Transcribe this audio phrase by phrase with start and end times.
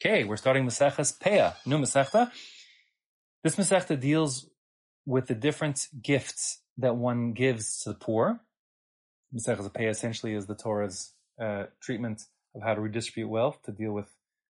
[0.00, 2.30] Okay, we're starting Maseches Peah, new Masechta.
[3.42, 4.48] This Masechta deals
[5.04, 8.38] with the different gifts that one gives to the poor.
[9.34, 12.22] Maseches Peah essentially is the Torah's uh, treatment
[12.54, 14.06] of how to redistribute wealth to deal with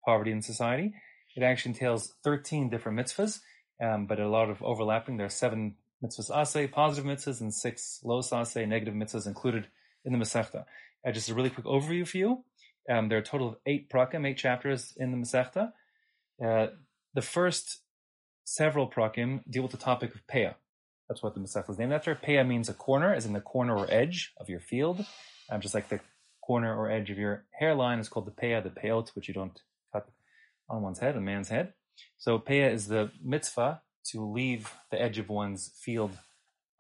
[0.06, 0.94] poverty in society.
[1.38, 3.40] It actually entails 13 different mitzvahs,
[3.82, 5.16] um, but a lot of overlapping.
[5.16, 9.68] There are seven mitzvahs asay, positive mitzvahs, and six los asay, negative mitzvahs included
[10.04, 10.66] in the Masechta.
[11.08, 12.44] Uh, just a really quick overview for you.
[12.90, 15.74] Um, there are a total of eight prakim, eight chapters in the Masechta.
[16.44, 16.68] Uh,
[17.14, 17.82] the first
[18.44, 20.56] several prakim deal with the topic of peah.
[21.08, 22.16] That's what the Masechta is named after.
[22.16, 25.06] Peah means a corner, as in the corner or edge of your field.
[25.50, 26.00] Um, just like the
[26.42, 29.62] corner or edge of your hairline is called the peah, the peot, which you don't
[29.94, 30.08] cut
[30.70, 31.74] on one's head, a man's head.
[32.18, 33.82] So peah is the mitzvah
[34.12, 36.12] to leave the edge of one's field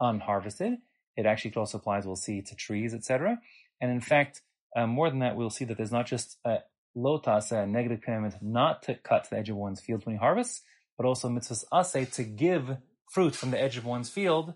[0.01, 0.77] unharvested.
[1.15, 3.39] It actually also applies, we'll see, to trees, etc.
[3.81, 4.41] And in fact,
[4.75, 6.59] um, more than that, we'll see that there's not just a
[6.95, 10.19] lotas, a negative commandment not to cut to the edge of one's field when he
[10.19, 10.61] harvests,
[10.97, 12.77] but also mitzvahs ase to give
[13.09, 14.53] fruit from the edge of one's field,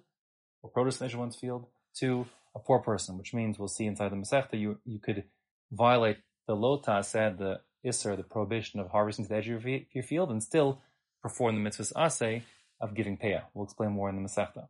[0.61, 3.67] or produce from the edge of one's field, to a poor person, which means we'll
[3.67, 5.23] see inside the Masechta, you, you could
[5.71, 6.17] violate
[6.47, 10.43] the lotas, the isser, the prohibition of harvesting to the edge of your, field, and
[10.43, 10.81] still
[11.21, 12.43] perform the mitzvahs ase
[12.79, 13.43] of giving peah.
[13.53, 14.67] We'll explain more in the Masechta.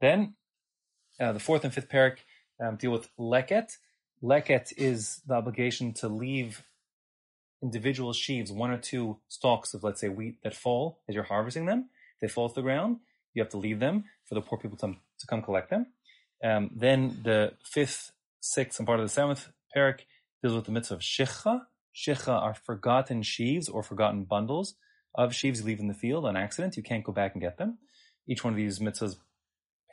[0.00, 0.34] Then,
[1.18, 2.18] uh, the fourth and fifth parak
[2.62, 3.76] um, deal with leket,
[4.22, 6.62] Leket is the obligation to leave
[7.62, 11.66] individual sheaves, one or two stalks of, let's say, wheat that fall as you're harvesting
[11.66, 11.88] them.
[12.20, 12.98] They fall to the ground,
[13.34, 15.86] you have to leave them for the poor people to, to come collect them.
[16.42, 20.00] Um, then the fifth, sixth, and part of the seventh parak
[20.42, 21.62] deals with the mitzvah of shicha.
[21.94, 24.74] Shicha are forgotten sheaves or forgotten bundles
[25.14, 26.76] of sheaves you leave in the field on accident.
[26.76, 27.78] You can't go back and get them.
[28.28, 29.16] Each one of these mitzvahs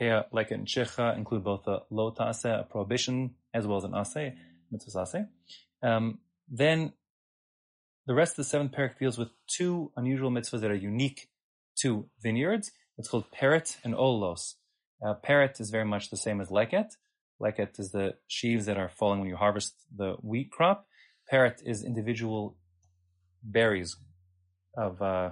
[0.02, 4.34] Peah, Leket, and Shecha include both a lo a prohibition, as well as an ase,
[4.72, 5.26] mitzvah ase.
[5.84, 6.94] Um, then
[8.08, 11.30] the rest of the seventh parak deals with two unusual mitzvahs that are unique
[11.82, 12.72] to vineyards.
[12.98, 14.56] It's called peret and olos.
[15.06, 16.90] Uh, peret is very much the same as leket.
[17.40, 20.88] Leket is the sheaves that are falling when you harvest the wheat crop.
[21.32, 22.58] Peret is individual
[23.44, 23.98] berries
[24.76, 25.32] of uh,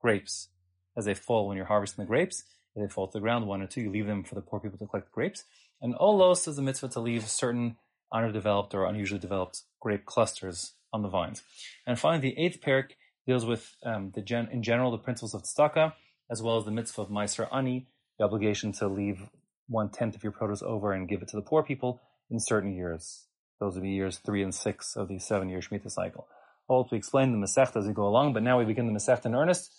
[0.00, 0.48] grapes
[0.96, 2.44] as they fall when you're harvesting the grapes
[2.76, 4.78] they fall to the ground, one or two, you leave them for the poor people
[4.78, 5.44] to collect grapes.
[5.80, 7.76] And olos is a mitzvah to leave certain
[8.12, 11.42] underdeveloped or unusually developed grape clusters on the vines.
[11.86, 12.92] And finally, the eighth parak
[13.26, 15.94] deals with um, the gen- in general the principles of tzedakah,
[16.30, 17.86] as well as the mitzvah of Meiser Ani,
[18.18, 19.28] the obligation to leave
[19.68, 22.00] one tenth of your produce over and give it to the poor people
[22.30, 23.26] in certain years.
[23.60, 26.28] Those would be years three and six of the seven year Shemitah cycle.
[26.68, 29.26] All to explain the Masechta as we go along, but now we begin the Masechta
[29.26, 29.72] in earnest.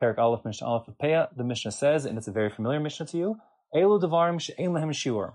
[0.00, 3.16] Perak Aleph, Mishnah Aleph of the Mishnah says, and it's a very familiar Mishnah to
[3.16, 3.36] you,
[3.74, 5.34] Elu Devarim She'en Lehem Shiur.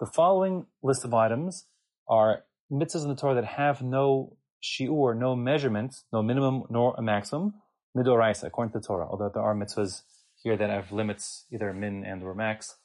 [0.00, 1.66] The following list of items
[2.08, 7.02] are mitzvahs in the Torah that have no shiur, no measurement, no minimum nor a
[7.02, 7.54] maximum,
[7.96, 10.02] midoraisa, according to the Torah, although there are mitzvahs
[10.42, 12.76] here that have limits, either min and or max,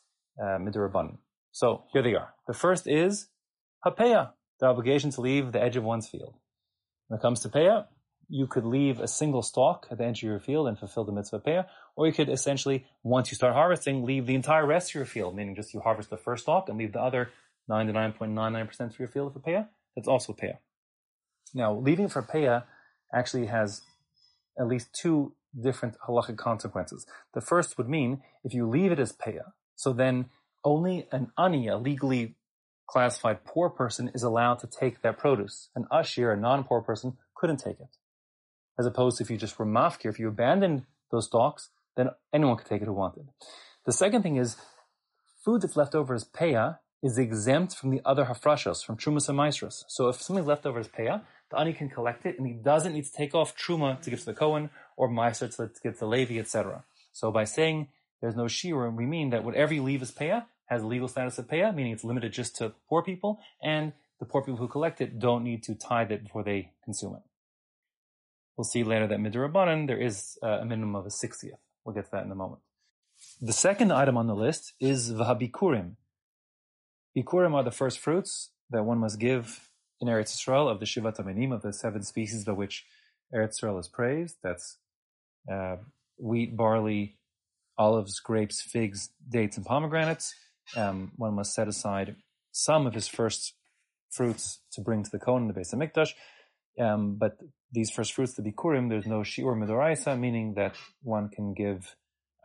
[0.42, 1.18] uh, midoraban.
[1.52, 2.34] So here they are.
[2.48, 3.28] The first is
[3.86, 6.34] hapeya, the obligation to leave the edge of one's field.
[7.08, 7.86] When it comes to peah,
[8.34, 11.12] you could leave a single stalk at the edge of your field and fulfill the
[11.12, 14.96] mitzvah peah, or you could essentially, once you start harvesting, leave the entire rest of
[14.96, 17.30] your field, meaning just you harvest the first stalk and leave the other
[17.70, 19.68] 99.99% of your field for peah.
[19.96, 20.58] That's also peah.
[21.54, 22.64] Now, leaving for peah
[23.14, 23.84] actually has
[24.60, 27.06] at least two different halachic consequences.
[27.36, 30.32] The first would mean if you leave it as peah, so then
[30.66, 32.34] only an ani, a legally
[32.88, 35.70] classified poor person, is allowed to take that produce.
[35.76, 37.96] An ashir, a non-poor person, couldn't take it
[38.78, 42.58] as opposed to if you just were mafkir, if you abandoned those stalks, then anyone
[42.58, 43.28] could take it who wanted.
[43.86, 44.56] The second thing is,
[45.44, 49.38] food that's left over as peah is exempt from the other hafrashos, from trumas and
[49.38, 49.84] maasros.
[49.90, 52.94] So if something's left over as peah, the ani can collect it, and he doesn't
[52.94, 56.00] need to take off truma to give to the Kohen, or maestro to give to
[56.00, 56.84] the Levi, etc.
[57.12, 57.90] So by saying
[58.22, 61.48] there's no shiur, we mean that whatever you leave as peah has legal status of
[61.48, 65.20] peah, meaning it's limited just to poor people, and the poor people who collect it
[65.20, 67.22] don't need to tithe it before they consume it.
[68.56, 71.60] We'll see later that midrabanan there is a minimum of a sixtieth.
[71.84, 72.62] We'll get to that in a moment.
[73.42, 75.96] The second item on the list is vahabikurim.
[77.18, 79.70] Bikurim are the first fruits that one must give
[80.02, 82.86] in Eretz Yisrael of the Shivat Aminim, of the seven species by which
[83.34, 84.38] Eretz Yisrael is praised.
[84.44, 84.78] That's
[85.52, 85.78] uh,
[86.18, 87.18] wheat, barley,
[87.78, 90.36] olives, grapes, figs, dates, and pomegranates.
[90.76, 92.16] Um, one must set aside
[92.52, 93.54] some of his first
[94.12, 96.14] fruits to bring to the Kohen in the Beis Hamikdash.
[96.80, 97.38] Um, but
[97.72, 101.96] these first fruits, the bikurim, there's no shiur midoraisa, meaning that one can give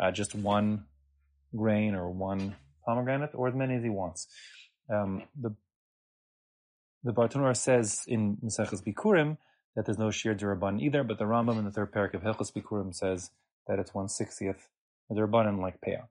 [0.01, 0.85] uh, just one
[1.57, 4.27] grain or one pomegranate or as many as he wants.
[4.93, 5.55] Um, the
[7.05, 9.37] the Bartanura says in Maseches Bikurim
[9.77, 12.53] that there's no sheer duraban either, but the Rambam in the third parak of Hilchos
[12.53, 13.31] Bikurim says
[13.67, 14.69] that it's one sixtieth
[15.11, 16.09] durabanan like peah.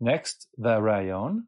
[0.00, 1.46] Next, the rayon.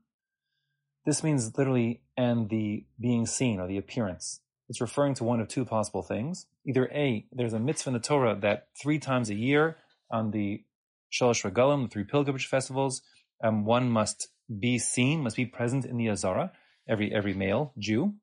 [1.07, 4.41] This means literally and the being seen or the appearance.
[4.69, 6.47] It's referring to one of two possible things.
[6.65, 9.77] Either A, there's a mitzvah in the Torah that three times a year
[10.11, 10.65] on the
[11.13, 13.03] Shalosh Regalim, the three pilgrimage festivals,
[13.43, 14.29] um, one must
[14.59, 16.53] be seen, must be present in the Azara,
[16.89, 18.15] every every male Jew.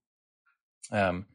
[0.92, 1.26] Um,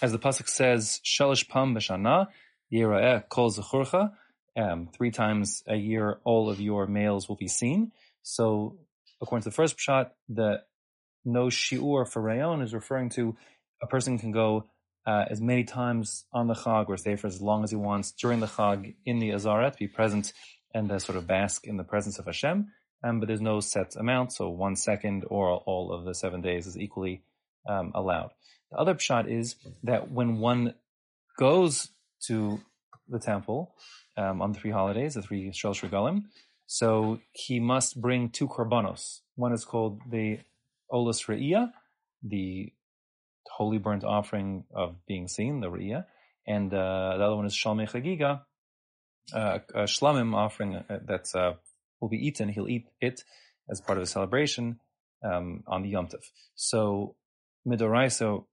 [0.00, 2.28] as the pasuk says, Shalosh Pam B'Shana
[2.72, 4.12] Yira'eh Kol Zechurcha.
[4.56, 7.90] Um, three times a year, all of your males will be seen.
[8.22, 8.78] So,
[9.20, 10.62] according to the first shot, the
[11.24, 13.36] no shiur for rayon is referring to
[13.84, 14.64] a person can go
[15.06, 18.12] uh, as many times on the chag or stay for as long as he wants
[18.12, 20.32] during the chag in the Azara to be present
[20.72, 22.68] and uh, sort of bask in the presence of Hashem.
[23.04, 26.66] Um, but there's no set amount, so one second or all of the seven days
[26.66, 27.22] is equally
[27.68, 28.30] um, allowed.
[28.70, 30.74] The other shot is that when one
[31.38, 31.90] goes
[32.28, 32.60] to
[33.06, 33.74] the temple
[34.16, 36.24] um, on the three holidays, the three Shel Regalim,
[36.66, 39.20] so he must bring two korbanos.
[39.36, 40.38] One is called the
[40.90, 41.72] Olas Re'iyah,
[42.22, 42.72] the
[43.48, 46.04] holy burnt offering of being seen, the Riyah,
[46.46, 48.42] and uh, the other one is Shalmei Chagiga,
[49.32, 51.54] uh, a shlamim offering uh, that uh,
[52.00, 52.48] will be eaten.
[52.48, 53.22] He'll eat it
[53.70, 54.80] as part of the celebration
[55.22, 56.22] um, on the Yom Tov.
[56.54, 57.16] So
[57.66, 58.44] midoraiso,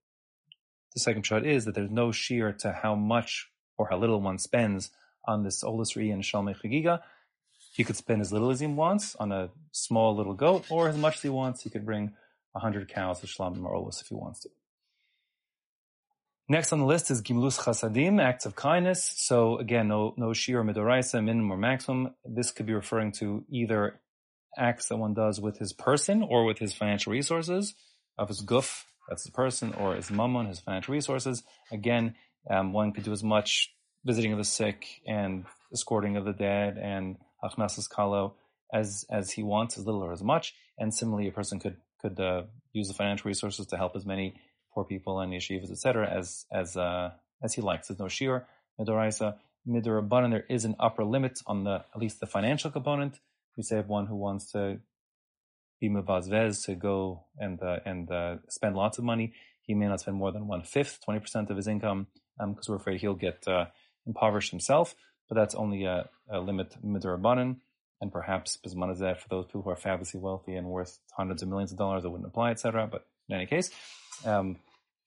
[0.94, 4.38] the second shot is that there's no shear to how much or how little one
[4.38, 4.90] spends
[5.26, 7.00] on this Olas Riyah and Shalmei Chagiga.
[7.74, 10.96] He could spend as little as he wants on a small little goat, or as
[10.96, 11.62] much as he wants.
[11.62, 12.12] He could bring
[12.54, 14.50] a hundred cows of shlamim or olas if he wants to.
[16.48, 19.14] Next on the list is Gimlus Chasadim, acts of kindness.
[19.16, 22.14] So again, no no shir midoraisa, minimum or maximum.
[22.24, 24.00] This could be referring to either
[24.58, 27.74] acts that one does with his person or with his financial resources,
[28.18, 31.42] of his guf, that's his person, or his mammon, his financial resources.
[31.70, 32.16] Again,
[32.50, 33.72] um, one could do as much
[34.04, 38.34] visiting of the sick and escorting of the dead and achnasas kalo
[38.74, 40.54] as as he wants, as little or as much.
[40.76, 42.42] And similarly, a person could could uh,
[42.72, 44.34] use the financial resources to help as many
[44.74, 47.10] poor people and yeshivas, etc., as as uh,
[47.42, 47.88] as he likes.
[47.88, 48.46] There's no shir
[48.78, 49.36] midoraisa
[49.68, 50.30] midurabanan.
[50.30, 53.18] There is an upper limit on the at least the financial component.
[53.56, 54.78] We say one who wants to
[55.82, 60.00] be muvazvez to go and uh, and uh, spend lots of money, he may not
[60.00, 62.06] spend more than one fifth, twenty percent of his income,
[62.38, 63.66] because um, we're afraid he'll get uh,
[64.06, 64.94] impoverished himself.
[65.28, 67.56] But that's only a, a limit midurabanan.
[68.00, 71.70] And perhaps bismanazeh for those people who are fabulously wealthy and worth hundreds of millions
[71.70, 72.88] of dollars, it wouldn't apply, etc.
[72.90, 73.70] But in any case,
[74.24, 74.56] um,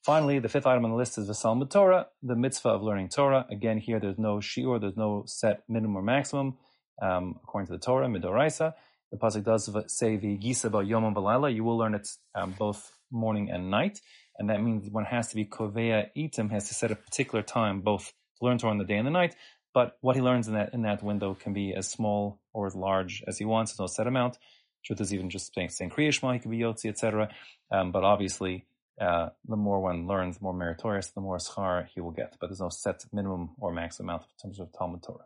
[0.03, 3.45] finally, the fifth item on the list is Vasalmud Torah, the mitzvah of learning Torah.
[3.49, 6.57] Again, here there's no shiur, there's no set minimum or maximum.
[7.01, 8.73] Um, according to the Torah, midoraisa,
[9.11, 12.91] the pasuk does say the gisa about yom and You will learn it um, both
[13.11, 13.99] morning and night,
[14.37, 17.81] and that means one has to be kovea itim, has to set a particular time
[17.81, 19.35] both to learn Torah in the day and the night.
[19.73, 22.75] But what he learns in that in that window can be as small or as
[22.75, 23.77] large as he wants.
[23.77, 24.37] No set amount.
[24.85, 27.29] Truth is, even just saying, saying Kriya Shema, he could be Yotzi, etc.
[27.71, 28.65] Um, but obviously,
[29.01, 32.37] uh, the more one learns, the more meritorious, the more schar he will get.
[32.39, 35.25] But there's no set minimum or maximum amount in terms of Talmud Torah.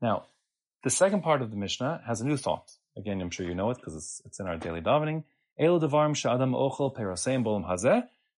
[0.00, 0.26] Now,
[0.82, 2.72] the second part of the Mishnah has a new thought.
[2.96, 5.24] Again, I'm sure you know it because it's, it's in our daily davening.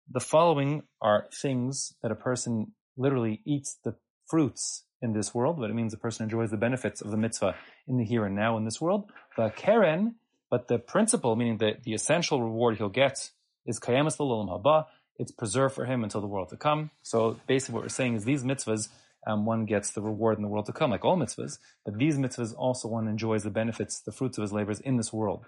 [0.10, 3.96] The following are things that a person literally eats the
[4.34, 7.54] fruits in this world, but it means a person enjoys the benefits of the mitzvah
[7.88, 9.12] in the here and now in this world.
[9.38, 10.16] The keren,
[10.50, 13.30] but the principle, meaning the, the essential reward he'll get
[13.68, 14.88] is kayamas l'olam haba.
[15.20, 16.90] It's preserved for him until the world to come.
[17.04, 18.90] So basically what we're saying is these mitzvahs,
[19.28, 22.18] um, one gets the reward in the world to come, like all mitzvahs, but these
[22.18, 25.46] mitzvahs also one enjoys the benefits, the fruits of his labors in this world.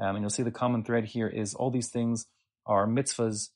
[0.00, 2.28] Um, and you'll see the common thread here is all these things
[2.64, 3.50] are mitzvahs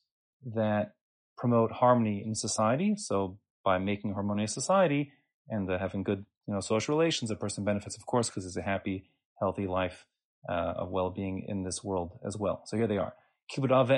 [0.45, 0.93] that
[1.39, 2.95] promote harmony in society.
[2.99, 5.11] So by making a harmonious society
[5.49, 8.57] and uh, having good, you know, social relations, a person benefits, of course, because it's
[8.57, 10.07] a happy, healthy life
[10.49, 12.63] uh, of well-being in this world as well.
[12.65, 13.13] So here they are.
[13.51, 13.91] Kibbud Av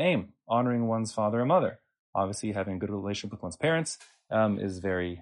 [0.48, 1.78] honoring one's father and mother.
[2.14, 3.98] Obviously, having a good relationship with one's parents
[4.30, 5.20] um, is very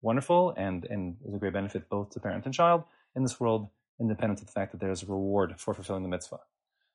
[0.00, 2.84] wonderful and, and is a great benefit both to parent and child
[3.14, 3.68] in this world,
[4.00, 6.40] independent of the fact that there's a reward for fulfilling the mitzvah.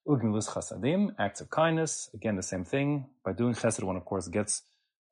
[0.08, 2.10] Ugmilus chasadim, acts of kindness.
[2.16, 3.06] Again, the same thing.
[3.24, 4.64] By doing chesed, one of course gets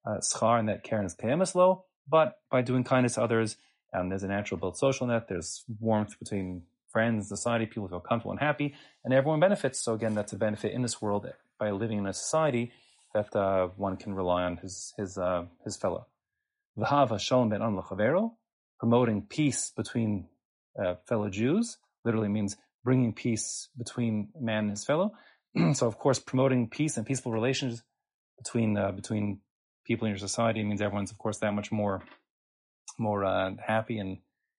[0.06, 1.86] uh, schar, and that karen is kayemis low.
[2.08, 3.58] But by doing kindness to others,
[3.94, 5.28] um, there's a natural built social net.
[5.28, 7.66] There's warmth between friends, society.
[7.66, 9.80] People feel comfortable and happy, and everyone benefits.
[9.80, 11.28] So again, that's a benefit in this world
[11.60, 12.72] by living in a society
[13.14, 16.08] that uh, one can rely on his his uh, his fellow.
[16.78, 18.32] V'hava shalom ben an
[18.80, 20.28] promoting peace between
[20.78, 25.14] uh, fellow Jews, literally means bringing peace between man and his fellow.
[25.74, 27.82] so, of course, promoting peace and peaceful relations
[28.38, 29.40] between uh, between
[29.86, 30.63] people in your society.
[30.63, 32.04] Means everyone's, of course, that much more,
[32.98, 34.18] more uh, happy and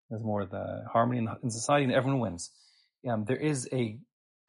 [0.09, 2.51] there's more the harmony in, in society and everyone wins.
[3.07, 3.99] Um, there is a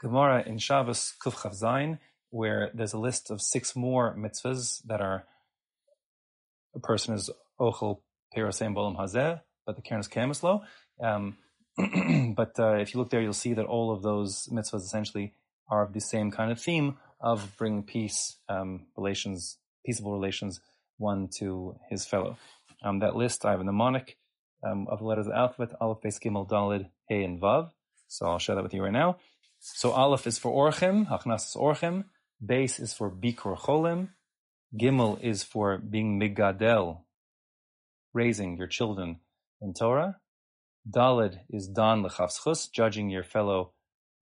[0.00, 1.99] Gemara in Shabbos Kuf Chav
[2.30, 5.25] where there's a list of six more mitzvahs that are
[6.75, 8.00] a person is ochel
[8.37, 10.62] perosem bolam hazeh, but the karen is kamislo.
[11.02, 11.38] Um,
[12.37, 15.32] but uh, if you look there, you'll see that all of those mitzvahs essentially
[15.70, 19.58] are of the same kind of theme of bringing peace, um, relations,
[19.88, 20.61] peaceable relations,
[20.99, 22.37] one to his fellow.
[22.83, 24.18] Um, that list I have a mnemonic
[24.62, 27.71] um, of the letters of the alphabet: Aleph, Beis, Gimel, Dalid, Hey, and Vav.
[28.07, 29.16] So I'll share that with you right now.
[29.61, 32.04] So Aleph is for Orchim, Hachnas is Orchim.
[32.45, 34.11] Beis is for Bikur Cholim.
[34.78, 37.00] Gimel is for being Migadel,
[38.12, 39.21] raising your children
[39.62, 40.16] in Torah.
[40.88, 43.73] Dalid is Dan Lechavschus, judging your fellow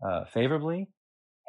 [0.07, 0.89] uh, favorably.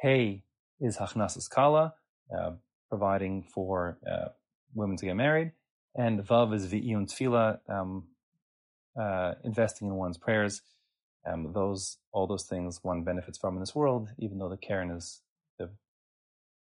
[0.01, 0.43] Hey
[0.79, 1.93] is Hachnasas Kala,
[2.35, 2.51] uh,
[2.89, 4.29] providing for uh,
[4.73, 5.51] women to get married.
[5.95, 8.03] And Vav is V'iyun Tfila, um,
[8.99, 10.61] uh, investing in one's prayers.
[11.25, 14.91] Um, those, all those things one benefits from in this world, even though the Karen
[14.91, 15.21] is
[15.57, 15.69] the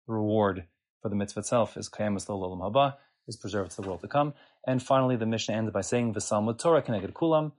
[0.06, 0.64] reward
[1.02, 2.94] for the mitzvah itself is Kayamas Olam Haba,
[3.28, 4.34] is preserved to the world to come.
[4.66, 7.52] And finally, the Mishnah ends by saying, V'salmud Torah Keneged Kulam,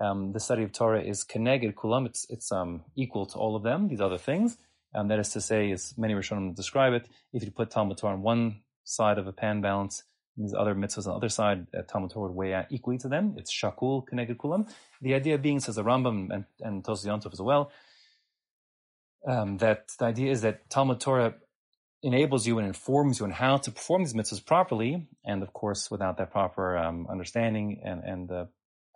[0.00, 2.06] um, the study of Torah is keneged kulam.
[2.06, 3.88] It's it's um, equal to all of them.
[3.88, 4.56] These other things.
[4.94, 8.14] Um, that is to say, as many Rishonim describe it, if you put Talmud Torah
[8.14, 10.02] on one side of a pan balance,
[10.36, 12.98] and these other mitzvahs on the other side, uh, Talmud Torah would weigh out equally
[12.98, 13.34] to them.
[13.36, 14.68] It's shakul keneged kulam.
[15.00, 17.70] The idea being, says the Rambam and, and Tosfos Yom as well,
[19.26, 21.34] um, that the idea is that Talmud Torah
[22.02, 25.90] enables you and informs you on how to perform these mitzvahs properly, and of course,
[25.90, 28.48] without that proper um, understanding and and the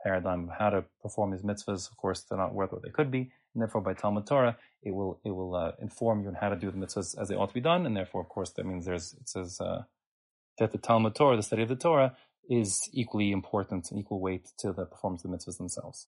[0.03, 1.91] paradigm of how to perform these mitzvahs.
[1.91, 4.93] Of course, they're not worth what they could be, and therefore, by Talmud Torah, it
[4.93, 7.49] will it will uh, inform you on how to do the mitzvahs as they ought
[7.49, 9.83] to be done, and therefore, of course, that means there's it says uh,
[10.59, 12.17] that the Talmud Torah, the study of the Torah,
[12.51, 16.09] is equally important and equal weight to the performance of the mitzvahs themselves.